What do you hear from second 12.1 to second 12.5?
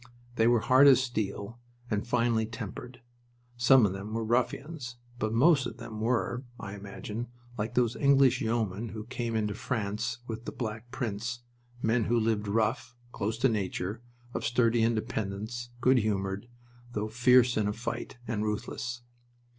lived